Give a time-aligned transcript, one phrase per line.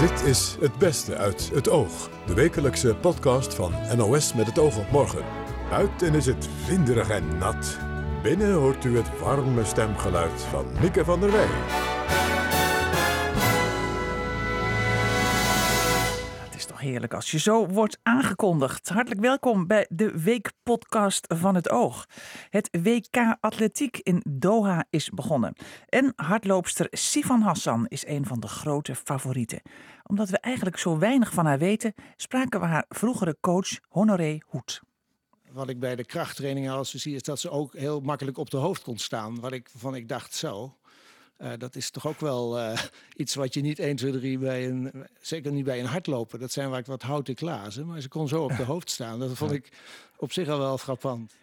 [0.00, 2.10] Dit is Het Beste uit het Oog.
[2.26, 5.24] De wekelijkse podcast van NOS met het oog op morgen.
[5.70, 7.78] Buiten is het winderig en nat.
[8.22, 11.89] Binnen hoort u het warme stemgeluid van Mieke van der Wij.
[16.80, 18.88] Heerlijk als je zo wordt aangekondigd.
[18.88, 22.06] Hartelijk welkom bij de Weekpodcast van het Oog.
[22.50, 25.54] Het WK Atletiek in Doha is begonnen.
[25.88, 29.62] En hardloopster Sifan Hassan is een van de grote favorieten.
[30.06, 34.80] Omdat we eigenlijk zo weinig van haar weten, spraken we haar vroegere coach Honoré Hoed.
[35.52, 38.56] Wat ik bij de krachttrainingen als zie, is dat ze ook heel makkelijk op de
[38.56, 39.40] hoofd kon staan.
[39.40, 40.74] Wat ik van ik dacht zo.
[41.40, 42.82] Eh, dat is toch ook wel eh,
[43.16, 46.38] iets wat je niet 1, 2, 3 bij een, zeker niet bij een hardloper.
[46.38, 49.18] Dat zijn vaak wat houten glazen, maar ze kon zo op de hoofd staan.
[49.18, 49.68] Dat vond ik
[50.16, 51.34] op zich al wel frappant.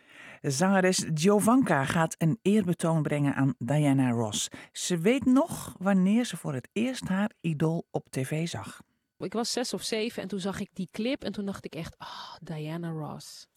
[0.42, 4.48] Zangeres Giovanka gaat een eerbetoon brengen aan Diana Ross.
[4.72, 8.82] Ze weet nog wanneer ze voor het eerst haar idool op tv zag.
[9.20, 11.76] Ik was zes of zeven en toen zag ik die clip en toen dacht ik
[11.76, 13.48] echt, ah, Diana Ross.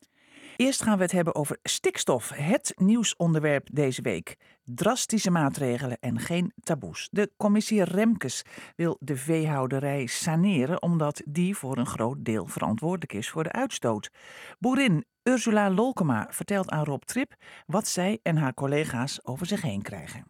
[0.61, 4.37] Eerst gaan we het hebben over stikstof, het nieuwsonderwerp deze week.
[4.65, 7.09] Drastische maatregelen en geen taboes.
[7.11, 8.43] De commissie Remkes
[8.77, 14.11] wil de veehouderij saneren omdat die voor een groot deel verantwoordelijk is voor de uitstoot.
[14.59, 17.35] Boerin Ursula Lolkema vertelt aan Rob Trip
[17.67, 20.30] wat zij en haar collega's over zich heen krijgen.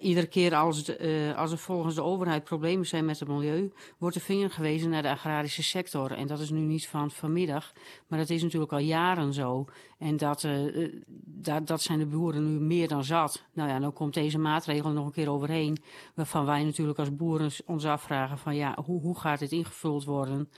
[0.00, 3.72] Iedere keer als, de, eh, als er volgens de overheid problemen zijn met het milieu,
[3.98, 6.12] wordt de vinger gewezen naar de agrarische sector.
[6.12, 7.72] En dat is nu niet van vanmiddag,
[8.06, 9.66] maar dat is natuurlijk al jaren zo.
[9.98, 10.92] En dat, eh, eh,
[11.24, 13.44] dat, dat zijn de boeren nu meer dan zat.
[13.52, 15.78] Nou ja, dan komt deze maatregel nog een keer overheen,
[16.14, 20.48] waarvan wij natuurlijk als boeren ons afvragen van ja, hoe, hoe gaat dit ingevuld worden?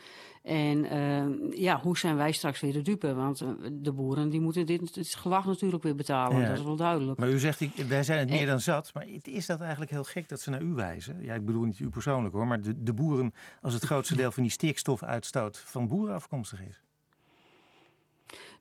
[0.43, 3.15] En uh, ja, hoe zijn wij straks weer de dupe?
[3.15, 6.41] Want uh, de boeren die moeten dit, dit gelag natuurlijk weer betalen.
[6.41, 6.49] Ja.
[6.49, 7.19] Dat is wel duidelijk.
[7.19, 8.91] Maar u zegt, ik- wij zijn het meer dan zat.
[8.95, 11.23] Maar het- is dat eigenlijk heel gek dat ze naar u wijzen?
[11.23, 12.47] Ja, ik bedoel niet u persoonlijk hoor.
[12.47, 16.81] Maar de, de boeren, als het grootste deel van die stikstofuitstoot van boeren afkomstig is.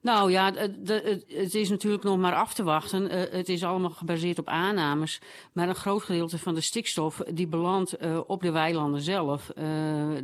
[0.02, 3.10] Nou ja, het, is natuurlijk nog maar af te wachten.
[3.10, 5.22] Eh, het is allemaal gebaseerd op aannames.
[5.54, 9.50] Maar een groot gedeelte van de stikstof die belandt eh, op de weilanden zelf.
[9.50, 9.66] Eh,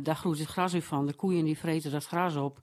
[0.00, 1.06] daar groeit het gras weer van.
[1.06, 2.58] De koeien die vreten dat gras op.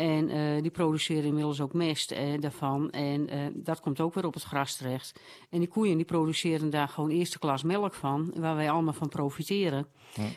[0.00, 2.90] En eh, die produceren inmiddels ook mest eh, daarvan.
[2.90, 5.20] En eh, dat komt ook weer op het gras terecht.
[5.50, 8.32] En die koeien die produceren daar gewoon eerste klas melk van.
[8.34, 9.86] Waar wij allemaal van profiteren.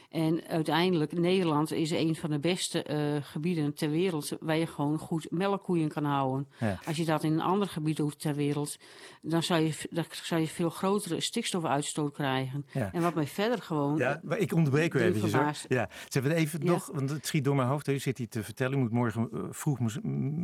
[0.09, 4.97] En uiteindelijk, Nederland is een van de beste eh, gebieden ter wereld waar je gewoon
[4.97, 6.47] goed melkkoeien kan houden.
[6.59, 6.79] Ja.
[6.85, 8.77] Als je dat in een ander gebied doet ter wereld,
[9.21, 12.65] dan zou je, dan zou je veel grotere stikstofuitstoot krijgen.
[12.73, 12.89] Ja.
[12.93, 13.97] En wat mij verder gewoon.
[13.97, 15.65] Ja, maar ik onderbreek u verbaasd.
[15.69, 16.71] Ja, ze hebben even Ja.
[16.71, 17.87] nog, want het schiet door mijn hoofd.
[17.87, 19.79] U zit hier te vertellen, u moet morgen vroeg,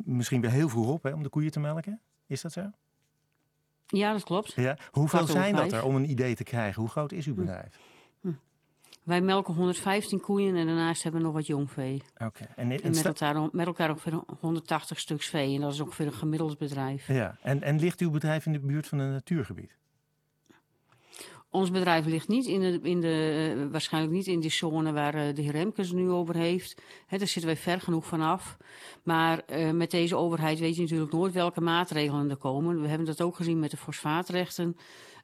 [0.06, 2.02] misschien weer heel vroeg op hè, om de koeien te melken.
[2.28, 2.72] Is dat zo?
[3.88, 4.54] Ja, dat klopt.
[4.54, 4.78] Ja.
[4.92, 6.82] Hoeveel Kwart zijn dat er om een idee te krijgen?
[6.82, 7.80] Hoe groot is uw bedrijf?
[9.10, 12.04] Wij melken 115 koeien en daarnaast hebben we nog wat jongvee.
[12.18, 12.44] Oké.
[12.56, 15.56] En, en, En met elkaar, met elkaar ongeveer 180 stuks vee.
[15.56, 17.08] En dat is ongeveer een gemiddeld bedrijf.
[17.08, 17.38] ja.
[17.42, 19.78] en, en ligt uw bedrijf in de buurt van een natuurgebied?
[21.52, 25.14] Ons bedrijf ligt niet in de, in de eh, waarschijnlijk niet in die zone waar
[25.14, 26.82] eh, de heer Remkes nu over heeft.
[27.10, 28.58] Daar zitten wij ver genoeg vanaf.
[29.04, 32.82] Maar eh, met deze overheid weet je natuurlijk nooit welke maatregelen er komen.
[32.82, 34.78] We hebben dat ook gezien met de fosfaatrechten.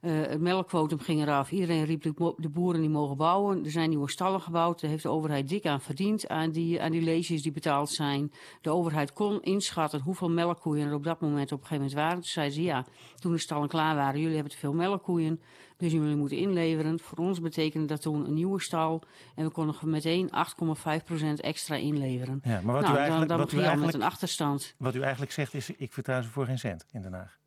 [0.05, 1.51] Het melkquotum ging eraf.
[1.51, 2.01] Iedereen riep
[2.37, 3.65] de, boeren die mogen bouwen.
[3.65, 4.81] Er zijn nieuwe stallen gebouwd.
[4.81, 6.27] Daar heeft de overheid dik aan verdiend.
[6.27, 8.31] Aan die, aan die leesjes die betaald zijn.
[8.61, 12.15] De overheid kon inschatten hoeveel melkkoeien er op dat moment op een gegeven moment waren.
[12.15, 12.85] Toen zeiden ze ja,
[13.19, 14.19] toen de stallen klaar waren.
[14.19, 15.39] Jullie hebben te veel melkkoeien.
[15.77, 16.99] Dus jullie moeten inleveren.
[16.99, 19.01] Voor ons betekende dat toen een nieuwe stal.
[19.35, 20.33] En we konden meteen 8,5%
[21.37, 22.41] extra inleveren.
[22.43, 24.03] Ja, maar wat nou, u eigenlijk, dan, dan wat u begin je al met eigenlijk,
[24.03, 24.75] een achterstand.
[24.77, 27.37] wat u eigenlijk zegt is, ik vertrouw ze voor geen cent in Den Haag.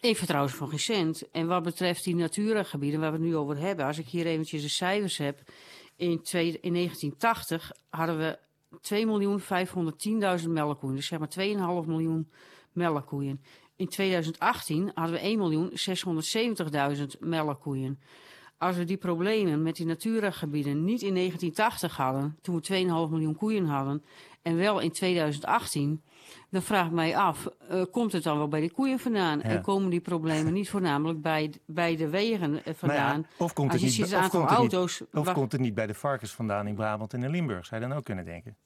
[0.00, 1.30] Ik vertrouw ze van geen cent.
[1.30, 4.62] En wat betreft die Natura-gebieden waar we het nu over hebben, als ik hier eventjes
[4.62, 5.42] de cijfers heb.
[5.96, 8.38] In, twee, in 1980 hadden we
[10.42, 12.30] 2.510.000 melkkoeien, dus zeg maar 2,5 miljoen
[12.72, 13.40] melkkoeien.
[13.80, 15.72] In 2018 hadden we
[17.14, 18.00] 1.670.000 melkkoeien.
[18.58, 23.36] Als we die problemen met die Natura-gebieden niet in 1980 hadden, toen we 2,5 miljoen
[23.36, 24.04] koeien hadden,
[24.42, 26.02] en wel in 2018,
[26.50, 29.38] dan vraag ik mij af, eh, komt het dan wel bij de koeien vandaan?
[29.38, 29.44] Ja.
[29.44, 33.20] En komen die problemen niet voornamelijk bij, bij de wegen eh, vandaan?
[33.20, 35.02] ja, of komt het niet, ziet het of aantal komt het niet- auto's...
[35.12, 37.66] Of komt het niet bij de varkens vandaan in Brabant en in Limburg?
[37.66, 38.56] Zou je dan ook kunnen denken?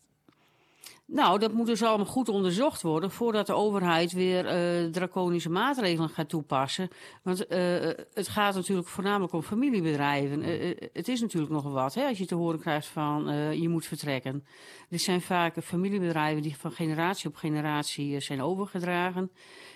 [1.06, 6.08] Nou, dat moet dus allemaal goed onderzocht worden voordat de overheid weer eh, draconische maatregelen
[6.08, 6.88] gaat toepassen.
[7.22, 7.58] Want eh,
[8.14, 10.42] het gaat natuurlijk voornamelijk om familiebedrijven.
[10.42, 13.26] Eh, het is natuurlijk nogal wat hè, als je te horen krijgt van
[13.60, 14.44] je moet vertrekken.
[14.88, 19.30] Dit zijn vaak familiebedrijven die van generatie op generatie zijn overgedragen.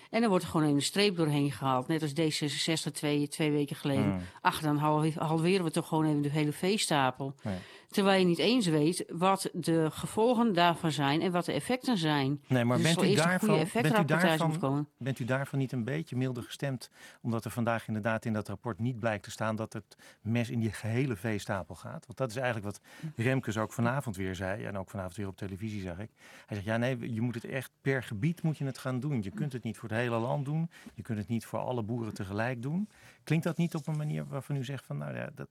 [0.09, 1.87] En dan wordt er gewoon een streep doorheen gehaald.
[1.87, 4.11] Net als D66 twee, twee weken geleden.
[4.11, 4.21] Hmm.
[4.41, 4.77] Ach, dan
[5.17, 7.33] halveren we toch gewoon even de hele veestapel.
[7.43, 7.57] Ja.
[7.89, 12.41] Terwijl je niet eens weet wat de gevolgen daarvan zijn en wat de effecten zijn.
[12.47, 16.15] Nee, maar Dus bent u, daarvan, bent, u daarvan, bent u daarvan niet een beetje
[16.15, 16.89] milder gestemd?
[17.21, 20.59] Omdat er vandaag inderdaad in dat rapport niet blijkt te staan dat het mes in
[20.59, 22.05] die gehele veestapel gaat.
[22.05, 22.81] Want dat is eigenlijk wat
[23.15, 24.63] Remkes ook vanavond weer zei.
[24.63, 26.09] En ook vanavond weer op televisie zag ik.
[26.45, 29.23] Hij zegt, ja nee, je moet het echt per gebied moet je het gaan doen.
[29.23, 30.69] Je kunt het niet voor het hele land doen.
[30.93, 32.89] Je kunt het niet voor alle boeren tegelijk doen.
[33.23, 35.49] Klinkt dat niet op een manier waarvan u zegt van, nou ja, dat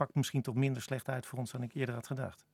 [0.00, 2.44] pakt misschien toch minder slecht uit voor ons dan ik eerder had gedacht?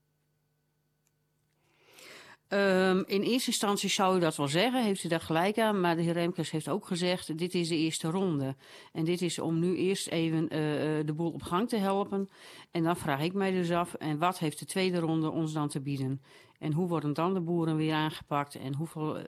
[2.48, 5.80] Um, in eerste instantie zou u dat wel zeggen, heeft u daar gelijk aan.
[5.80, 8.56] Maar de heer Remkes heeft ook gezegd, dit is de eerste ronde.
[8.92, 10.48] En dit is om nu eerst even uh,
[11.06, 12.28] de boel op gang te helpen.
[12.70, 15.68] En dan vraag ik mij dus af, en wat heeft de tweede ronde ons dan
[15.68, 16.22] te bieden?
[16.58, 18.54] En hoe worden dan de boeren weer aangepakt?
[18.54, 19.18] En hoeveel,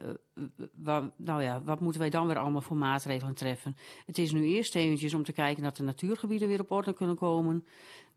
[0.74, 3.76] wa, nou ja, wat moeten wij dan weer allemaal voor maatregelen treffen?
[4.06, 7.16] Het is nu eerst eventjes om te kijken dat de natuurgebieden weer op orde kunnen
[7.16, 7.64] komen.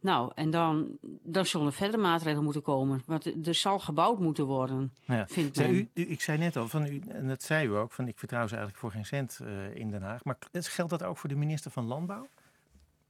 [0.01, 3.03] Nou, en dan, dan zullen er verder maatregelen moeten komen.
[3.05, 5.27] Want er zal gebouwd moeten worden, ja.
[5.27, 5.73] vindt men.
[5.73, 8.19] u, u, ik zei net al, van u, en dat zei u ook, van ik
[8.19, 10.23] vertrouw ze eigenlijk voor geen cent uh, in Den Haag.
[10.23, 12.27] Maar geldt dat ook voor de minister van Landbouw?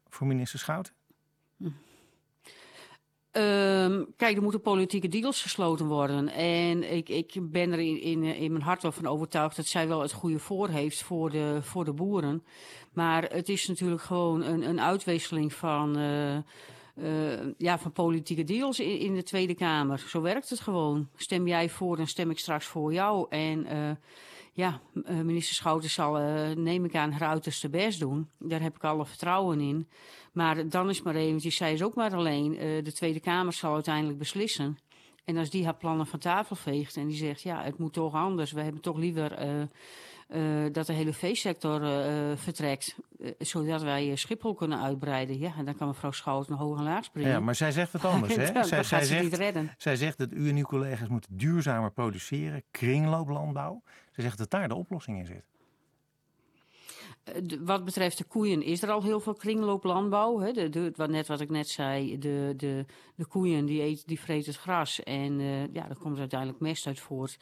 [0.09, 0.93] Voor minister Schouten?
[1.57, 1.69] Hm.
[3.33, 6.27] Um, kijk, er moeten politieke deals gesloten worden.
[6.27, 9.87] En ik, ik ben er in, in, in mijn hart wel van overtuigd dat zij
[9.87, 12.43] wel het goede voor heeft voor de, voor de boeren.
[12.93, 16.37] Maar het is natuurlijk gewoon een, een uitwisseling van, uh,
[16.95, 19.99] uh, ja, van politieke deals in, in, de Tweede Kamer.
[19.99, 21.09] Zo werkt het gewoon.
[21.15, 23.25] Stem jij voor, dan stem ik straks voor jou.
[23.29, 23.91] En uh,
[24.53, 24.81] ja,
[25.23, 26.13] minister Schouten zal,
[26.55, 28.29] neem ik aan, haar uiterste best doen.
[28.39, 29.87] Daar heb ik alle vertrouwen in.
[30.33, 32.51] Maar dan is maar eventjes, zij is ook maar alleen.
[32.83, 34.77] De Tweede Kamer zal uiteindelijk beslissen.
[35.25, 38.13] En als die haar plannen van tafel veegt en die zegt, ja, het moet toch
[38.13, 38.51] anders.
[38.51, 39.37] We hebben toch liever
[40.71, 41.81] dat de hele veesector
[42.37, 42.95] vertrekt.
[43.39, 45.39] zodat wij Schiphol kunnen uitbreiden.
[45.39, 47.31] Ja, en dan kan mevrouw Schouten hoog en laag springen.
[47.31, 48.51] Ja, maar zij zegt wat anders, hè?
[48.51, 49.71] dan, zij, zij, ze zegt, niet redden.
[49.77, 52.63] zij zegt dat u en uw collega's moeten duurzamer produceren.
[52.71, 53.81] Kringlooplandbouw.
[54.11, 55.43] Zij zegt dat daar de oplossing in zit.
[57.59, 60.39] Wat betreft de koeien is er al heel veel kringlooplandbouw.
[60.39, 60.51] Hè?
[60.51, 62.85] De, de, wat, net wat ik net zei, de, de,
[63.15, 66.87] de koeien die, eten, die vreten het gras en uh, ja, daar komt uiteindelijk mest
[66.87, 67.37] uit voort.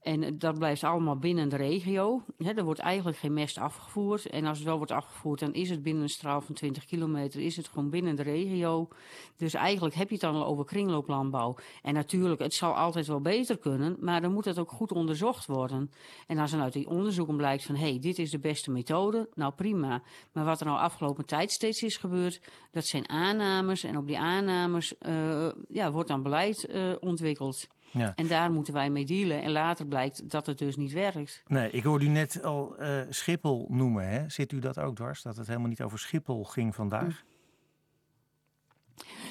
[0.00, 2.22] En dat blijft allemaal binnen de regio.
[2.38, 4.26] Er wordt eigenlijk geen mest afgevoerd.
[4.26, 7.40] En als het wel wordt afgevoerd, dan is het binnen een straal van 20 kilometer.
[7.40, 8.88] Is het gewoon binnen de regio.
[9.36, 11.56] Dus eigenlijk heb je het dan al over kringlooplandbouw.
[11.82, 13.96] En natuurlijk, het zal altijd wel beter kunnen.
[14.00, 15.90] Maar dan moet het ook goed onderzocht worden.
[16.26, 17.74] En als er uit die onderzoeken blijkt van...
[17.74, 20.02] hé, hey, dit is de beste methode, nou prima.
[20.32, 22.40] Maar wat er nou afgelopen tijd steeds is gebeurd...
[22.70, 23.84] dat zijn aannames.
[23.84, 27.68] En op die aannames uh, ja, wordt dan beleid uh, ontwikkeld.
[27.90, 28.12] Ja.
[28.14, 29.42] En daar moeten wij mee dealen.
[29.42, 31.42] En later blijkt dat het dus niet werkt.
[31.46, 34.08] Nee, ik hoorde u net al uh, Schiphol noemen.
[34.08, 34.28] Hè?
[34.28, 35.22] Zit u dat ook dwars?
[35.22, 37.24] Dat het helemaal niet over Schiphol ging vandaag?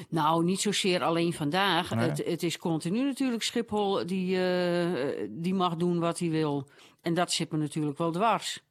[0.09, 1.95] Nou, niet zozeer alleen vandaag.
[1.95, 2.09] Nee.
[2.09, 6.69] Het, het, is continu natuurlijk Schiphol die, uh, die mag doen wat hij wil.
[7.01, 8.63] En dat zit me natuurlijk wel dwars.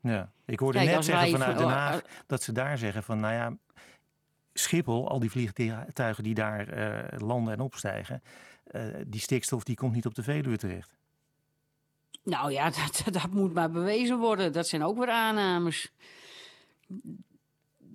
[0.00, 3.02] Ja, ik hoorde Kijk, net zeggen vanuit van- Den oh, Haag dat ze daar zeggen
[3.02, 3.56] van, nou ja,
[4.52, 8.30] Schiphol, al die vliegtuigen die daar eh, landen en opstijgen, eh,
[9.06, 10.96] die stikstof die komt niet op de Veluwe terecht.
[12.22, 14.52] Nou ja, dat, dat moet maar bewezen worden.
[14.52, 15.92] Dat zijn ook weer aannames.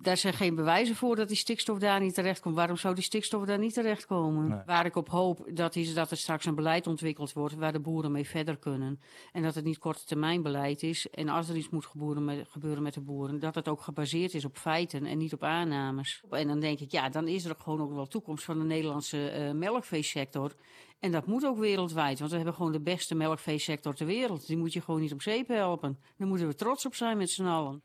[0.02, 2.54] Daar zijn geen bewijzen voor dat die stikstof daar niet terecht komt.
[2.54, 4.48] Waarom zou die stikstof daar niet terechtkomen?
[4.48, 4.60] Nee.
[4.66, 7.80] Waar ik op hoop, dat is dat er straks een beleid ontwikkeld wordt waar de
[7.80, 9.00] boeren mee verder kunnen.
[9.32, 11.10] En dat het niet korte termijn beleid is.
[11.10, 14.34] En als er iets moet gebeuren met, gebeuren met de boeren, dat het ook gebaseerd
[14.34, 16.22] is op feiten en niet op aannames.
[16.30, 18.64] En dan denk ik, ja, dan is er ook gewoon ook wel toekomst van de
[18.64, 20.54] Nederlandse uh, melkveesector.
[20.98, 24.46] En dat moet ook wereldwijd, want we hebben gewoon de beste melkveesector ter wereld.
[24.46, 25.98] Die moet je gewoon niet op zeep helpen.
[26.16, 27.82] Daar moeten we trots op zijn met z'n allen.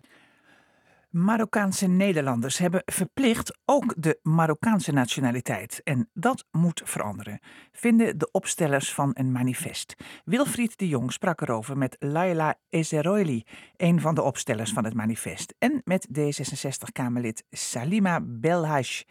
[1.14, 5.82] Marokkaanse Nederlanders hebben verplicht ook de Marokkaanse nationaliteit.
[5.84, 7.40] En dat moet veranderen,
[7.72, 9.96] vinden de opstellers van een manifest.
[10.26, 13.44] Wilfried de Jong sprak erover met Laila Ezeroili,
[13.78, 15.56] een van de opstellers van het manifest.
[15.60, 19.04] En met D66-Kamerlid Salima Belhaj.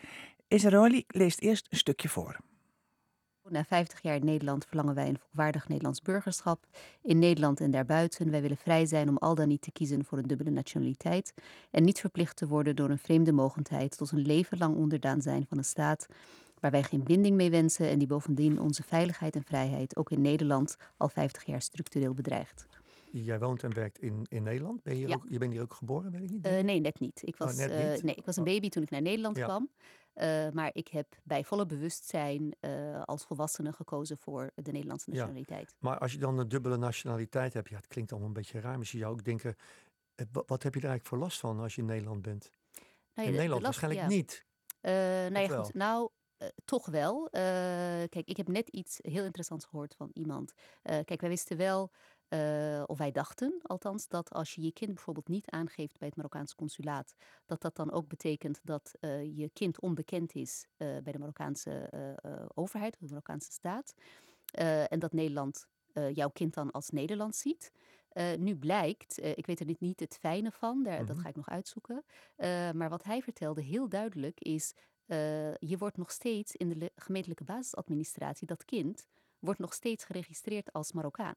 [0.49, 2.37] Ezeroili leest eerst een stukje voor.
[3.49, 6.67] Na 50 jaar in Nederland verlangen wij een volwaardig Nederlands burgerschap.
[7.03, 8.31] In Nederland en daarbuiten.
[8.31, 11.35] Wij willen vrij zijn om al dan niet te kiezen voor een dubbele nationaliteit.
[11.71, 15.47] En niet verplicht te worden door een vreemde mogendheid tot een leven lang onderdaan zijn
[15.49, 16.07] van een staat
[16.61, 20.21] waar wij geen binding mee wensen en die bovendien onze veiligheid en vrijheid ook in
[20.21, 22.67] Nederland al 50 jaar structureel bedreigt.
[23.13, 24.83] Jij woont en werkt in, in Nederland.
[24.83, 25.15] Ben je, Ja.
[25.15, 26.47] ook, je bent hier ook geboren, weet ik niet?
[26.47, 27.21] Eh, nee, net niet.
[27.25, 28.03] Ik was, net eh, niet?
[28.03, 28.49] nee, ik was een Oh.
[28.49, 29.45] baby toen ik naar Nederland Ja.
[29.45, 29.71] kwam.
[30.13, 32.55] Eh, maar ik heb bij volle bewustzijn
[33.05, 35.17] als volwassene gekozen voor de Nederlandse Ja.
[35.17, 35.75] nationaliteit.
[35.79, 38.79] Maar als je dan een dubbele nationaliteit hebt, ja, het klinkt allemaal een beetje raar.
[38.79, 39.57] Je zou ook denken,
[40.33, 42.51] wa- wat heb je er eigenlijk voor last van als je in Nederland bent?
[42.51, 42.83] Nou
[43.15, 44.17] ja, in de- de Nederland last- waarschijnlijk ja.
[44.17, 44.45] niet.
[45.33, 45.75] Nou ja, goed.
[45.75, 46.11] Nou,
[46.65, 47.29] toch wel.
[47.31, 47.43] Eh,
[48.09, 50.53] kijk, ik heb net iets heel interessants gehoord van iemand.
[50.83, 51.91] Kijk, wij wisten wel,
[52.33, 56.17] eh, of wij dachten althans, dat als je je kind bijvoorbeeld niet aangeeft bij het
[56.17, 57.15] Marokkaanse consulaat,
[57.47, 61.91] dat dat dan ook betekent dat eh, je kind onbekend is eh, bij de Marokkaanse
[62.55, 63.95] overheid, de Marokkaanse staat.
[64.89, 65.67] En dat Nederland
[66.13, 67.73] jouw kind dan als Nederlands ziet.
[68.39, 71.25] Nu blijkt, ik weet er niet, niet het fijne van, daar, dat Mhm.
[71.25, 72.05] ga ik nog uitzoeken.
[72.75, 74.75] Maar wat hij vertelde heel duidelijk is,
[75.59, 79.07] je wordt nog steeds in de gemeentelijke basisadministratie, dat kind
[79.39, 81.35] wordt nog steeds geregistreerd als Marokkaan.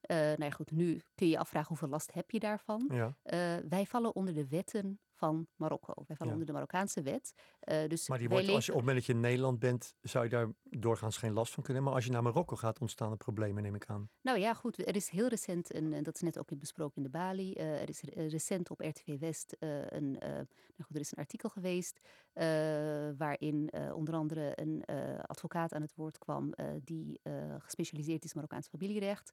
[0.00, 2.90] Eh, nou ja, goed, nu kun je je afvragen hoeveel last heb je daarvan.
[2.92, 3.16] Ja.
[3.22, 5.92] Eh, wij vallen onder de wetten van Marokko.
[6.06, 6.32] Wij vallen Ja.
[6.32, 7.32] onder de Marokkaanse wet.
[7.60, 9.94] Eh, dus Maar die wordt, als je op het moment dat je in Nederland bent,
[10.02, 11.82] zou je daar doorgaans geen last van kunnen.
[11.82, 14.10] Maar als je naar Marokko gaat, ontstaan er problemen, neem ik aan.
[14.20, 14.86] Nou ja, goed.
[14.88, 17.52] Er is heel recent, een, en dat is net ook besproken in de Bali.
[17.52, 20.46] eh, er is re- recent op RTV West eh, een, nou
[20.86, 22.00] goed, er is een artikel geweest.
[23.16, 24.84] waarin onder andere een
[25.26, 26.52] advocaat aan het woord kwam.
[26.84, 27.20] die
[27.58, 29.32] gespecialiseerd is in Marokkaans familierecht.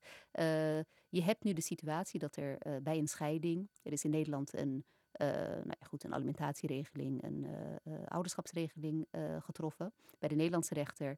[1.09, 3.69] Je hebt nu de situatie dat er bij een scheiding.
[3.83, 4.85] Er is in Nederland een.
[5.17, 9.07] Eh, nou ja, goed, een alimentatieregeling, een eh, eh, ouderschapsregeling
[9.39, 11.17] getroffen bij de Nederlandse rechter.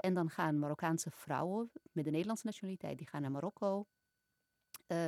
[0.00, 3.86] En dan gaan Marokkaanse vrouwen met de Nederlandse nationaliteit, die gaan naar Marokko,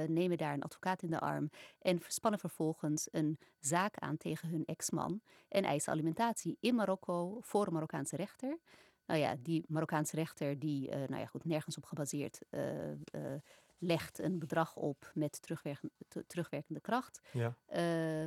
[0.07, 4.65] nemen daar een advocaat in de arm en spannen vervolgens een zaak aan tegen hun
[4.65, 8.59] ex-man en eisen alimentatie in Marokko voor een Marokkaanse rechter.
[9.07, 13.35] Nou ja, die Marokkaanse rechter, die, nou ja, goed, nergens op gebaseerd, eh,
[13.79, 17.21] legt een bedrag op met terugwerkende, te- terugwerkende kracht.
[17.33, 17.57] Ja.
[17.67, 18.27] Eh,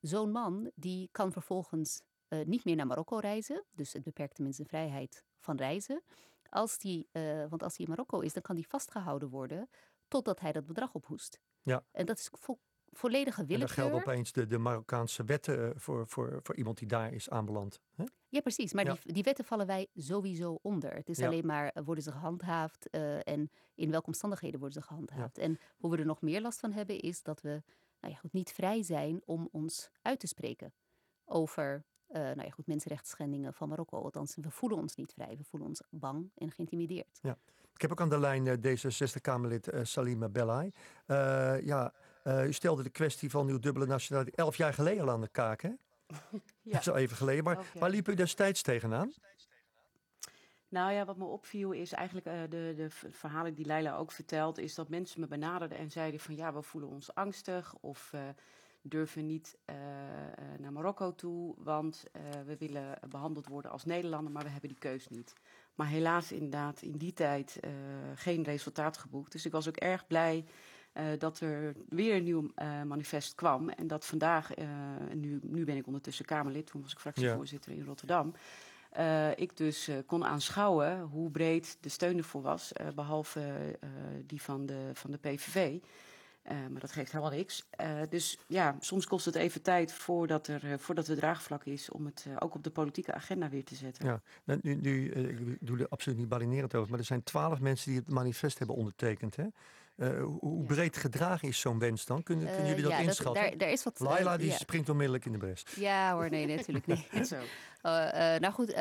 [0.00, 3.64] Zo'n man die kan vervolgens eh, niet meer naar Marokko reizen.
[3.70, 6.02] Dus het beperkt hem in zijn vrijheid van reizen.
[6.48, 9.68] Als die, eh, want als hij in Marokko is, dan kan hij vastgehouden worden
[10.08, 11.40] totdat hij dat bedrag ophoest.
[11.62, 11.84] Ja.
[11.90, 12.58] En dat is vo-
[12.94, 13.84] volledige En dan willekeur.
[13.84, 17.80] gelden opeens de, de Marokkaanse wetten eh, voor, voor, voor iemand die daar is aanbeland.
[17.94, 18.04] Hè?
[18.28, 18.72] Ja, precies.
[18.72, 18.96] Maar Ja.
[19.02, 20.94] Die, die wetten vallen wij sowieso onder.
[20.94, 21.26] Het is Ja.
[21.26, 25.38] alleen maar, eh, worden ze gehandhaafd eh, en in welke omstandigheden worden ze gehandhaafd.
[25.38, 27.62] En hoe we er nog meer last van hebben, is dat we
[28.00, 30.72] nou ja, goed, niet vrij zijn om ons uit te spreken
[31.24, 34.02] over nou ja, goed, mensenrechtsschendingen van Marokko.
[34.02, 35.36] Althans, we voelen ons niet vrij.
[35.36, 37.20] We voelen ons bang en geïntimideerd.
[37.74, 40.72] Ik heb ook aan de lijn eh, D66-Kamerlid eh, Salima Bellay.
[41.64, 41.92] Ja,
[42.24, 45.28] eh, u stelde de kwestie van uw dubbele nationaliteit elf jaar geleden al aan de
[45.28, 45.70] kaak, hè?
[46.62, 47.44] Dat is al even geleden.
[47.44, 49.12] Maar waar liep u destijds tegenaan?
[50.68, 54.58] Nou ja, wat me opviel is eigenlijk eh, de, de verhalen die Leila ook vertelt,
[54.58, 58.20] is dat mensen me benaderden en zeiden van ja, we voelen ons angstig of eh,
[58.82, 59.56] durven niet
[60.58, 62.04] naar Marokko toe, want
[62.46, 65.32] we willen behandeld worden als Nederlander, maar we hebben die keus niet.
[65.74, 67.60] Maar helaas inderdaad in die tijd
[68.14, 69.32] geen resultaat geboekt.
[69.32, 70.44] Dus ik was ook erg blij
[70.94, 73.68] eh, dat er weer een nieuw eh, manifest kwam.
[73.68, 74.66] En dat vandaag, eh,
[75.14, 78.34] nu, nu ben ik ondertussen Kamerlid, toen was ik fractievoorzitter in Rotterdam.
[79.36, 83.40] ik dus kon aanschouwen hoe breed de steun ervoor was, eh, behalve
[83.80, 83.88] eh,
[84.26, 85.78] die van de, van de PVV.
[86.70, 87.68] Maar dat geeft helemaal niks.
[88.08, 92.26] Dus ja, soms kost het even tijd voordat er, voordat er draagvlak is om het
[92.38, 94.06] ook op de politieke agenda weer te zetten.
[94.06, 97.60] Ja, nou, nu, nu, ik doe er absoluut niet balinerend over, maar er zijn twaalf
[97.60, 99.36] mensen die het manifest hebben ondertekend.
[99.36, 99.46] Hè?
[99.96, 102.22] Eh, hoe breed gedragen is zo'n wens dan?
[102.22, 103.42] Kunnen, kunnen Eh, jullie dat ja, inschatten?
[103.42, 104.56] daar, daar is wat, eh, Laila die ja.
[104.56, 105.64] springt onmiddellijk in de bres.
[105.76, 107.06] Ja hoor, nee, natuurlijk niet.
[107.28, 107.36] Zo.
[107.82, 108.74] Eh, eh, nou goed,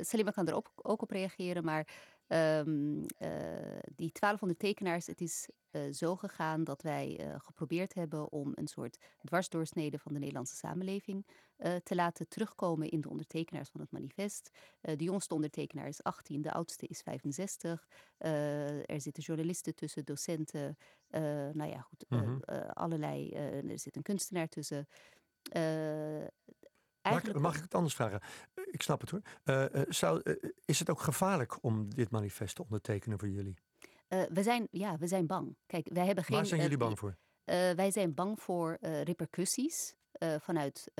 [0.00, 1.86] Salima kan er ook, ook op reageren, maar
[2.30, 8.52] eh, die 1200 tekenaars, het is eh, zo gegaan dat wij eh, geprobeerd hebben om
[8.54, 11.26] een soort dwarsdoorsnede van de Nederlandse samenleving
[11.82, 14.50] te laten terugkomen in de ondertekenaars van het manifest.
[14.80, 17.86] De jongste ondertekenaar is 18, de oudste is 65.
[18.18, 20.76] Eh, er zitten journalisten tussen, docenten,
[21.52, 22.38] nou ja, goed, Mhm.
[22.72, 24.86] allerlei, er zit een kunstenaar tussen.
[25.52, 26.69] Mag,
[27.02, 28.20] eigenlijk mag ik het anders vragen?
[28.54, 29.20] Eh, Ik snap het hoor.
[29.44, 33.58] Eh, eh, zou, is het ook gevaarlijk om dit manifest te ondertekenen voor jullie?
[34.08, 35.56] We, zijn, ja, we zijn bang.
[35.66, 36.36] Kijk, wij hebben geen.
[36.36, 37.16] Waar zijn jullie bang voor?
[37.74, 39.94] wij zijn bang voor repercussies
[40.38, 40.90] vanuit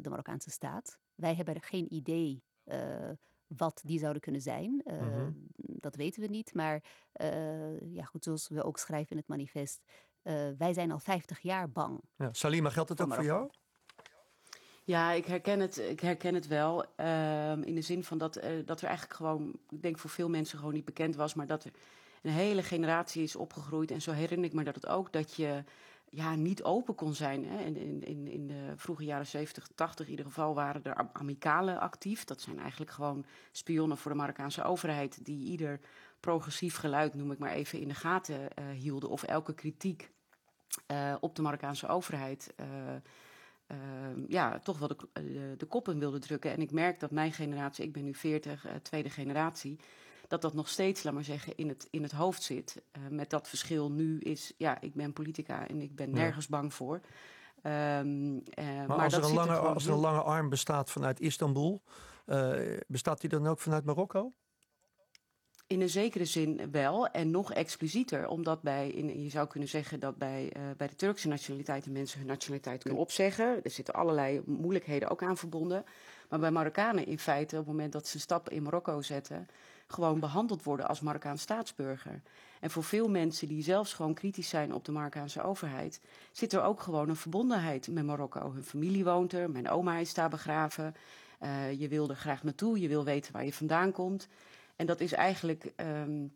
[0.00, 0.98] de Marokkaanse staat.
[1.14, 2.44] Wij hebben geen idee
[3.46, 4.82] wat die zouden kunnen zijn.
[4.84, 5.30] Mhm.
[5.56, 6.54] Dat weten we niet.
[6.54, 6.82] Maar
[7.92, 9.82] ja, goed, zoals we ook schrijven in het manifest.
[10.58, 12.00] wij zijn al 50 jaar bang.
[12.16, 12.28] Ja.
[12.32, 13.50] Salima, geldt het ook voor jou?
[14.84, 16.84] Ja, ik herken het, ik herken het wel.
[16.96, 20.28] ehm, in de zin van dat, eh, dat er eigenlijk gewoon, ik denk voor veel
[20.28, 21.70] mensen gewoon niet bekend was, maar dat er
[22.22, 23.90] een hele generatie is opgegroeid.
[23.90, 25.64] En zo herinner ik me dat het ook dat je
[26.08, 27.44] ja, niet open kon zijn.
[27.44, 27.64] Hè.
[27.64, 32.24] In, in, in de vroege jaren 70, 80 in ieder geval waren er amicalen actief.
[32.24, 35.24] Dat zijn eigenlijk gewoon spionnen voor de Marokkaanse overheid...
[35.24, 35.80] die ieder
[36.20, 39.08] progressief geluid, noem ik maar even, in de gaten uh, hielden.
[39.08, 40.10] Of elke kritiek
[40.90, 42.54] uh, op de Marokkaanse overheid...
[43.72, 43.78] Uh,
[44.28, 46.50] ja, toch wel de, de, de kop in wilde drukken.
[46.50, 49.78] En ik merk dat mijn generatie, ik ben nu 40, tweede generatie
[50.28, 52.82] dat dat nog steeds, laat maar zeggen, in het, in het hoofd zit.
[52.92, 56.74] Uh, met dat verschil nu is, ja, ik ben politica en ik ben nergens bang
[56.74, 57.00] voor.
[57.62, 61.20] Um, uh, maar, maar, als, er een, lange, als er een lange arm bestaat vanuit
[61.20, 61.82] Istanbul,
[62.86, 64.32] bestaat die dan ook vanuit Marokko?
[65.72, 70.00] In een zekere zin wel en nog explicieter, omdat bij, in, je zou kunnen zeggen
[70.00, 73.64] dat bij, uh, bij de Turkse nationaliteiten mensen hun nationaliteit kunnen opzeggen.
[73.64, 75.84] Er zitten allerlei moeilijkheden ook aan verbonden.
[76.28, 79.48] Maar bij Marokkanen in feite, op het moment dat ze een stap in Marokko zetten,
[79.86, 82.22] gewoon behandeld worden als Marokkaans staatsburger.
[82.60, 86.00] En voor veel mensen die zelfs gewoon kritisch zijn op de Marokkaanse overheid,
[86.32, 88.52] zit er ook gewoon een verbondenheid met Marokko.
[88.52, 90.94] Hun familie woont er, mijn oma is daar begraven.
[91.42, 94.28] Uh, je wil er graag naartoe, je wil weten waar je vandaan komt.
[94.82, 96.32] En dat is eigenlijk um,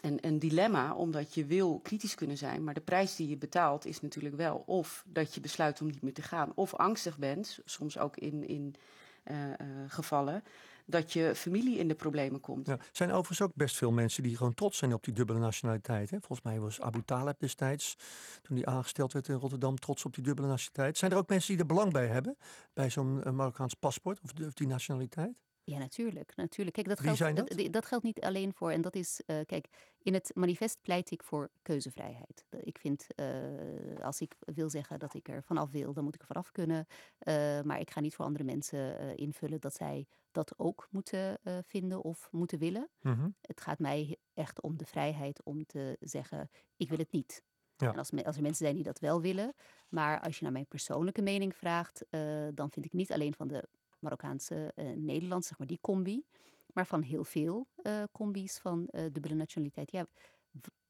[0.00, 3.84] een, een, dilemma, omdat je wil kritisch kunnen zijn, maar de prijs die je betaalt
[3.84, 7.58] is natuurlijk wel of dat je besluit om niet meer te gaan, of angstig bent,
[7.64, 8.74] soms ook in, in
[9.24, 9.54] uh, uh,
[9.86, 10.42] gevallen,
[10.86, 12.66] dat je familie in de problemen komt.
[12.66, 15.38] Ja, er zijn overigens ook best veel mensen die gewoon trots zijn op die dubbele
[15.38, 16.10] nationaliteit.
[16.10, 16.18] Hè?
[16.18, 17.96] Volgens mij was Abu Taleb destijds,
[18.42, 20.98] toen hij aangesteld werd in Rotterdam, trots op die dubbele nationaliteit.
[20.98, 22.36] Zijn er ook mensen die er belang bij hebben,
[22.72, 25.34] bij zo'n eh, Marokkaans paspoort of die nationaliteit?
[25.70, 26.36] Ja, natuurlijk.
[26.36, 26.76] natuurlijk.
[26.76, 27.72] Kijk, dat, geldt, dat?
[27.72, 27.86] dat?
[27.86, 28.70] geldt niet alleen voor.
[28.70, 29.68] En dat is, uh, kijk,
[30.02, 32.44] in het manifest pleit ik voor keuzevrijheid.
[32.60, 36.20] Ik vind, uh, als ik wil zeggen dat ik er vanaf wil, dan moet ik
[36.20, 36.86] er vanaf kunnen.
[36.88, 42.02] Uh, maar ik ga niet voor andere mensen invullen dat zij dat ook moeten vinden
[42.02, 42.88] of moeten willen.
[43.00, 43.34] Mm -hmm.
[43.40, 47.42] Het gaat mij echt om de vrijheid om te zeggen, ik wil het niet.
[47.76, 47.92] Ja.
[47.92, 49.54] En als, als, er mensen zijn die dat wel willen.
[49.88, 52.04] Maar als je naar mijn persoonlijke mening vraagt,
[52.54, 53.68] dan vind ik niet alleen van de
[54.00, 56.24] Marokkaanse uh, Nederlands, zeg maar die combi.
[56.72, 59.90] Maar van heel veel uh, combi's van uh, dubbele nationaliteit.
[59.90, 60.06] Ja,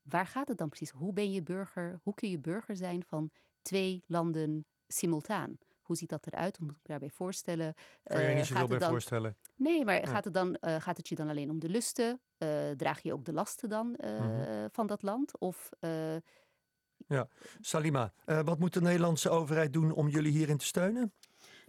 [0.03, 0.91] waar gaat het dan precies?
[0.91, 2.01] Hoe ben je burger?
[2.03, 3.31] Hoe kun je burger zijn van
[3.63, 5.59] twee landen simultaan?
[5.83, 6.57] Hoe ziet dat eruit?
[6.57, 7.75] Hoe moet ik daarbij voorstellen?
[8.03, 8.91] Kan je je niet zoveel bij dan...
[8.91, 9.37] voorstellen?
[9.57, 10.07] Nee, maar ja.
[10.07, 12.21] gaat, het dan, uh, gaat het je dan alleen om de lusten?
[12.39, 14.69] Uh, draag je ook de lasten dan uh, mm -hmm.
[14.71, 15.39] van dat land?
[15.39, 15.71] Of,
[17.07, 17.29] ja,
[17.61, 21.13] Salima, wat moet de Nederlandse overheid doen om jullie hierin te steunen?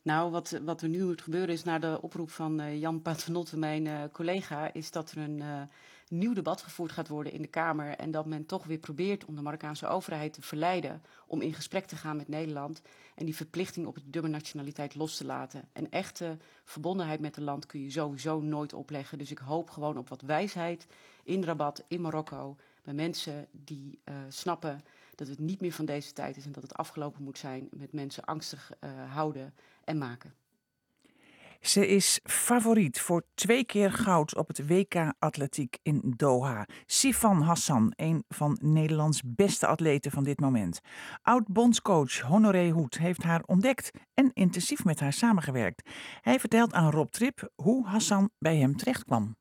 [0.03, 3.57] Nou, wat, wat er nu moet gebeuren is, na de oproep van uh, Jan Paternotte,
[3.57, 5.61] mijn uh, collega, is dat er een uh,
[6.07, 7.95] nieuw debat gevoerd gaat worden in de Kamer.
[7.95, 11.85] En dat men toch weer probeert om de Marokkaanse overheid te verleiden om in gesprek
[11.85, 12.81] te gaan met Nederland.
[13.15, 15.69] En die verplichting op de dubbele nationaliteit los te laten.
[15.73, 19.17] Een echte verbondenheid met het land kun je sowieso nooit opleggen.
[19.17, 20.87] Dus ik hoop gewoon op wat wijsheid
[21.23, 22.55] in Rabat, in Marokko.
[22.83, 24.83] Bij mensen die snappen
[25.15, 27.93] dat het niet meer van deze tijd is en dat het afgelopen moet zijn met
[27.93, 28.71] mensen angstig
[29.09, 30.33] houden en maken.
[31.61, 36.67] Ze is favoriet voor twee keer goud op het WK Atletiek in Doha.
[36.85, 40.79] Sifan Hassan, een van Nederlands beste atleten van dit moment.
[41.21, 45.89] Oud-bondscoach Honoré Hoed heeft haar ontdekt en intensief met haar samengewerkt.
[46.21, 49.35] Hij vertelt aan Rob Trip hoe Hassan bij hem terechtkwam.